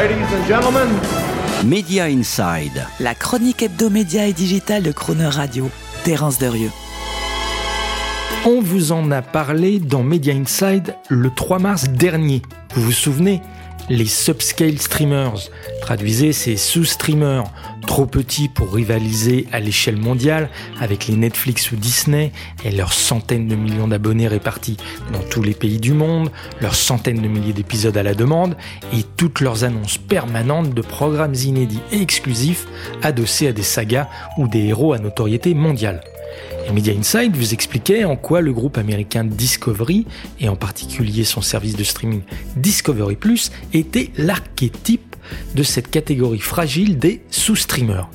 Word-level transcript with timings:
Ladies 0.00 0.32
and 0.32 0.46
gentlemen, 0.46 0.88
Media 1.64 2.04
Inside. 2.04 2.86
La 3.00 3.16
chronique 3.16 3.64
hebdomédia 3.64 4.28
et 4.28 4.32
digitale 4.32 4.84
de 4.84 4.92
Croner 4.92 5.26
Radio. 5.26 5.68
Terence 6.04 6.38
Derieux. 6.38 6.70
On 8.46 8.60
vous 8.60 8.92
en 8.92 9.10
a 9.10 9.22
parlé 9.22 9.80
dans 9.80 10.04
Media 10.04 10.34
Inside 10.34 10.94
le 11.08 11.30
3 11.30 11.58
mars 11.58 11.88
dernier. 11.88 12.42
Vous 12.74 12.82
vous 12.82 12.92
souvenez? 12.92 13.42
Les 13.88 14.06
subscale 14.06 14.78
streamers, 14.78 15.50
traduisez 15.80 16.32
ces 16.32 16.56
sous-streamers, 16.56 17.50
trop 17.88 18.04
petits 18.04 18.50
pour 18.50 18.74
rivaliser 18.74 19.46
à 19.50 19.60
l'échelle 19.60 19.96
mondiale 19.96 20.50
avec 20.78 21.06
les 21.06 21.16
Netflix 21.16 21.72
ou 21.72 21.76
Disney 21.76 22.32
et 22.62 22.70
leurs 22.70 22.92
centaines 22.92 23.48
de 23.48 23.56
millions 23.56 23.88
d'abonnés 23.88 24.28
répartis 24.28 24.76
dans 25.10 25.22
tous 25.30 25.42
les 25.42 25.54
pays 25.54 25.78
du 25.78 25.94
monde, 25.94 26.30
leurs 26.60 26.74
centaines 26.74 27.22
de 27.22 27.28
milliers 27.28 27.54
d'épisodes 27.54 27.96
à 27.96 28.02
la 28.02 28.12
demande 28.12 28.58
et 28.92 29.04
toutes 29.16 29.40
leurs 29.40 29.64
annonces 29.64 29.96
permanentes 29.96 30.74
de 30.74 30.82
programmes 30.82 31.34
inédits 31.34 31.80
et 31.90 32.02
exclusifs 32.02 32.66
adossés 33.02 33.48
à 33.48 33.52
des 33.52 33.62
sagas 33.62 34.06
ou 34.36 34.48
des 34.48 34.66
héros 34.66 34.92
à 34.92 34.98
notoriété 34.98 35.54
mondiale. 35.54 36.02
Et 36.66 36.72
Media 36.72 36.92
Insight 36.92 37.34
vous 37.34 37.54
expliquait 37.54 38.04
en 38.04 38.16
quoi 38.16 38.40
le 38.40 38.52
groupe 38.52 38.78
américain 38.78 39.24
Discovery, 39.24 40.06
et 40.40 40.48
en 40.48 40.56
particulier 40.56 41.24
son 41.24 41.40
service 41.40 41.76
de 41.76 41.84
streaming 41.84 42.22
Discovery 42.56 43.16
Plus, 43.16 43.50
était 43.72 44.10
l'archétype 44.16 45.16
de 45.54 45.62
cette 45.62 45.90
catégorie 45.90 46.40
fragile 46.40 46.98
des 46.98 47.22
sous-streamers. 47.30 48.08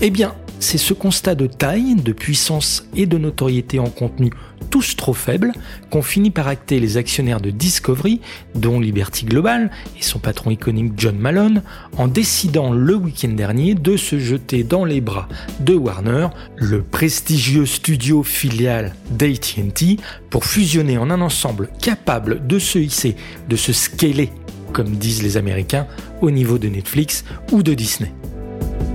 Eh 0.00 0.10
bien, 0.10 0.34
c'est 0.62 0.78
ce 0.78 0.94
constat 0.94 1.34
de 1.34 1.46
taille, 1.46 1.96
de 1.96 2.12
puissance 2.12 2.86
et 2.94 3.06
de 3.06 3.18
notoriété 3.18 3.78
en 3.80 3.90
contenu 3.90 4.30
tous 4.70 4.96
trop 4.96 5.12
faibles 5.12 5.52
qu'ont 5.90 6.02
fini 6.02 6.30
par 6.30 6.46
acter 6.46 6.78
les 6.78 6.96
actionnaires 6.96 7.40
de 7.40 7.50
Discovery, 7.50 8.20
dont 8.54 8.80
Liberty 8.80 9.26
Global 9.26 9.70
et 9.98 10.02
son 10.02 10.20
patron 10.20 10.50
iconique 10.50 10.92
John 10.96 11.18
Malone, 11.18 11.62
en 11.98 12.06
décidant 12.06 12.72
le 12.72 12.94
week-end 12.94 13.32
dernier 13.32 13.74
de 13.74 13.96
se 13.96 14.18
jeter 14.18 14.62
dans 14.62 14.84
les 14.84 15.00
bras 15.00 15.28
de 15.60 15.74
Warner, 15.74 16.28
le 16.56 16.82
prestigieux 16.82 17.66
studio 17.66 18.22
filial 18.22 18.94
d'AT&T, 19.10 19.98
pour 20.30 20.44
fusionner 20.44 20.96
en 20.96 21.10
un 21.10 21.20
ensemble 21.20 21.68
capable 21.82 22.46
de 22.46 22.58
se 22.58 22.78
hisser, 22.78 23.16
de 23.48 23.56
se 23.56 23.72
scaler, 23.72 24.30
comme 24.72 24.90
disent 24.90 25.22
les 25.22 25.36
Américains, 25.36 25.86
au 26.20 26.30
niveau 26.30 26.58
de 26.58 26.68
Netflix 26.68 27.24
ou 27.50 27.62
de 27.62 27.74
Disney. 27.74 28.12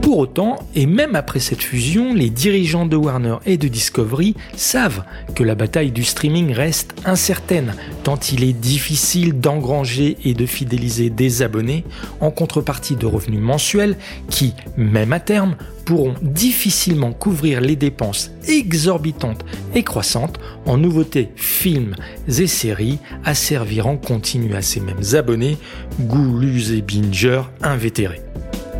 Pour 0.08 0.20
autant, 0.20 0.56
et 0.74 0.86
même 0.86 1.18
après 1.18 1.42
cette 1.42 1.62
fusion, 1.62 2.14
les 2.14 2.30
dirigeants 2.30 2.86
de 2.86 2.96
Warner 2.96 3.40
et 3.46 3.58
de 3.58 3.68
Discovery 3.68 4.36
savent 4.56 5.04
que 5.36 5.44
la 5.44 5.54
bataille 5.54 5.92
du 5.92 6.06
streaming 6.06 6.54
reste 6.54 6.96
incertaine, 7.04 7.76
tant 8.04 8.16
il 8.32 8.46
est 8.46 8.54
difficile 8.54 9.38
d'engranger 9.38 10.16
et 10.24 10.34
de 10.34 10.46
fidéliser 10.46 11.10
des 11.10 11.42
abonnés 11.42 11.84
en 12.22 12.32
contrepartie 12.32 12.96
de 12.96 13.06
revenus 13.06 13.42
mensuels 13.42 13.98
qui, 14.30 14.54
même 14.78 15.12
à 15.12 15.20
terme, 15.20 15.58
pourront 15.84 16.16
difficilement 16.22 17.12
couvrir 17.12 17.60
les 17.60 17.76
dépenses 17.76 18.32
exorbitantes 18.48 19.44
et 19.76 19.84
croissantes 19.84 20.40
en 20.66 20.78
nouveautés, 20.78 21.32
films 21.36 21.96
et 22.30 22.48
séries 22.48 23.00
à 23.26 23.36
servir 23.36 23.88
en 23.88 23.98
continu 23.98 24.56
à 24.56 24.62
ces 24.62 24.80
mêmes 24.80 25.04
abonnés, 25.16 25.58
goulus 26.00 26.72
et 26.72 26.82
bingers 26.82 27.44
invétérés. 27.62 28.22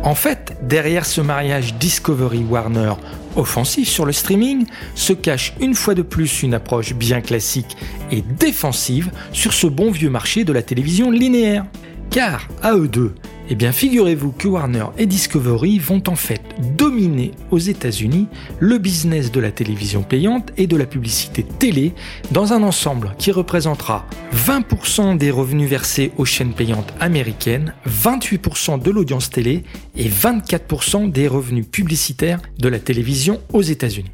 En 0.04 0.14
fait, 0.14 0.56
derrière 0.62 1.04
ce 1.04 1.20
mariage 1.20 1.74
Discovery-Warner 1.74 2.94
offensif 3.36 3.88
sur 3.88 4.06
le 4.06 4.12
streaming, 4.12 4.66
se 4.94 5.12
cache 5.12 5.54
une 5.60 5.74
fois 5.74 5.94
de 5.94 6.02
plus 6.02 6.42
une 6.42 6.54
approche 6.54 6.94
bien 6.94 7.20
classique 7.20 7.76
et 8.10 8.22
défensive 8.22 9.10
sur 9.32 9.52
ce 9.52 9.66
bon 9.66 9.90
vieux 9.90 10.10
marché 10.10 10.44
de 10.44 10.52
la 10.52 10.62
télévision 10.62 11.10
linéaire. 11.10 11.64
Car, 12.10 12.48
à 12.62 12.74
eux 12.74 12.88
deux, 12.88 13.14
eh 13.50 13.54
bien, 13.54 13.72
figurez-vous 13.72 14.32
que 14.32 14.46
Warner 14.46 14.86
et 14.98 15.06
Discovery 15.06 15.78
vont 15.78 16.02
en 16.06 16.16
fait 16.16 16.42
dominer 16.76 17.30
aux 17.50 17.58
États-Unis 17.58 18.26
le 18.58 18.76
business 18.76 19.32
de 19.32 19.40
la 19.40 19.50
télévision 19.50 20.02
payante 20.02 20.52
et 20.58 20.66
de 20.66 20.76
la 20.76 20.84
publicité 20.84 21.42
télé 21.42 21.94
dans 22.30 22.52
un 22.52 22.62
ensemble 22.62 23.14
qui 23.18 23.32
représentera 23.32 24.06
20% 24.34 25.16
des 25.16 25.30
revenus 25.30 25.70
versés 25.70 26.12
aux 26.18 26.26
chaînes 26.26 26.52
payantes 26.52 26.92
américaines, 27.00 27.72
28% 27.88 28.82
de 28.82 28.90
l'audience 28.90 29.30
télé 29.30 29.64
et 29.96 30.08
24% 30.08 31.10
des 31.10 31.26
revenus 31.26 31.66
publicitaires 31.66 32.40
de 32.58 32.68
la 32.68 32.78
télévision 32.78 33.40
aux 33.54 33.62
États-Unis. 33.62 34.10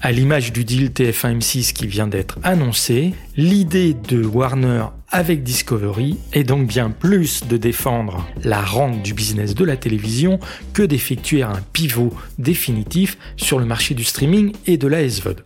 À 0.00 0.12
l'image 0.12 0.52
du 0.52 0.64
deal 0.64 0.90
TF1-M6 0.90 1.72
qui 1.72 1.88
vient 1.88 2.06
d'être 2.06 2.38
annoncé, 2.44 3.14
l'idée 3.36 3.94
de 3.94 4.24
Warner 4.24 4.84
avec 5.10 5.42
Discovery 5.42 6.18
est 6.32 6.44
donc 6.44 6.66
bien 6.66 6.90
plus 6.90 7.46
de 7.46 7.56
défendre 7.56 8.26
la 8.44 8.60
rente 8.60 9.02
du 9.02 9.14
business 9.14 9.54
de 9.54 9.64
la 9.64 9.76
télévision 9.76 10.38
que 10.74 10.82
d'effectuer 10.82 11.42
un 11.42 11.60
pivot 11.72 12.12
définitif 12.38 13.16
sur 13.36 13.58
le 13.58 13.64
marché 13.64 13.94
du 13.94 14.04
streaming 14.04 14.52
et 14.66 14.76
de 14.76 14.86
la 14.86 15.08
SVOD. 15.08 15.44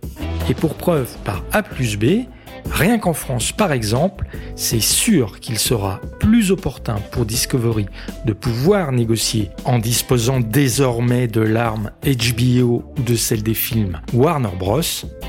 Et 0.51 0.55
pour 0.55 0.75
preuve 0.75 1.17
par 1.25 1.45
A 1.53 1.63
plus 1.63 1.97
B, 1.97 2.27
Rien 2.71 2.99
qu'en 2.99 3.13
France, 3.13 3.53
par 3.53 3.73
exemple, 3.73 4.25
c'est 4.57 4.81
sûr 4.81 5.41
qu'il 5.41 5.59
sera 5.59 6.01
plus 6.21 6.51
opportun 6.53 6.97
pour 7.11 7.27
Discovery 7.27 7.87
de 8.25 8.33
pouvoir 8.33 8.93
négocier 8.93 9.51
en 9.65 9.79
disposant 9.79 10.41
désormais 10.41 11.27
de 11.27 11.41
l'arme 11.41 11.91
HBO 12.05 12.85
ou 12.97 13.03
de 13.03 13.17
celle 13.17 13.43
des 13.43 13.55
films 13.55 14.01
Warner 14.15 14.57
Bros. 14.59 14.81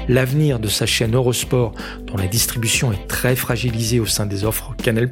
L'avenir 0.10 0.60
de 0.60 0.68
sa 0.68 0.86
chaîne 0.86 1.16
Eurosport, 1.16 1.74
dont 2.06 2.18
la 2.18 2.28
distribution 2.28 2.92
est 2.92 3.08
très 3.08 3.36
fragilisée 3.36 4.00
au 4.00 4.06
sein 4.06 4.26
des 4.26 4.44
offres 4.44 4.76
Canal+, 4.82 5.10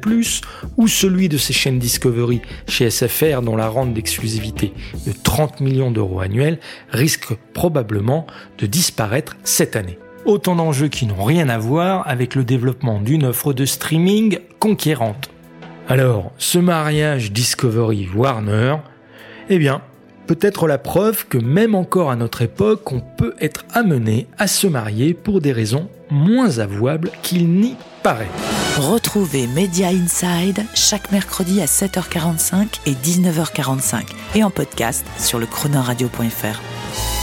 ou 0.76 0.88
celui 0.88 1.28
de 1.28 1.38
ses 1.38 1.52
chaînes 1.52 1.78
Discovery 1.78 2.42
chez 2.68 2.90
SFR, 2.90 3.40
dont 3.42 3.56
la 3.56 3.68
rente 3.68 3.94
d'exclusivité 3.94 4.72
de 5.06 5.12
30 5.12 5.60
millions 5.60 5.90
d'euros 5.90 6.20
annuels 6.20 6.58
risque 6.90 7.34
probablement 7.54 8.26
de 8.58 8.66
disparaître 8.66 9.36
cette 9.44 9.76
année. 9.76 9.98
Autant 10.24 10.56
d'enjeux 10.56 10.88
qui 10.88 11.06
n'ont 11.06 11.24
rien 11.24 11.48
à 11.48 11.58
voir 11.58 12.06
avec 12.06 12.34
le 12.34 12.44
développement 12.44 13.00
d'une 13.00 13.24
offre 13.24 13.52
de 13.52 13.64
streaming 13.64 14.38
conquérante. 14.60 15.30
Alors, 15.88 16.32
ce 16.38 16.58
mariage 16.58 17.32
Discovery-Warner, 17.32 18.76
eh 19.48 19.58
bien, 19.58 19.82
peut-être 20.26 20.66
la 20.66 20.78
preuve 20.78 21.26
que 21.26 21.38
même 21.38 21.74
encore 21.74 22.10
à 22.10 22.16
notre 22.16 22.42
époque, 22.42 22.92
on 22.92 23.00
peut 23.00 23.34
être 23.40 23.64
amené 23.72 24.26
à 24.38 24.46
se 24.46 24.66
marier 24.66 25.14
pour 25.14 25.40
des 25.40 25.52
raisons 25.52 25.88
moins 26.10 26.58
avouables 26.58 27.10
qu'il 27.22 27.48
n'y 27.48 27.76
paraît. 28.02 28.28
Retrouvez 28.78 29.46
Media 29.46 29.88
Inside 29.88 30.64
chaque 30.74 31.12
mercredi 31.12 31.60
à 31.60 31.66
7h45 31.66 32.66
et 32.86 32.92
19h45 32.92 34.02
et 34.34 34.44
en 34.44 34.50
podcast 34.50 35.06
sur 35.18 35.38
le 35.38 35.46
chronoradio.fr. 35.46 37.21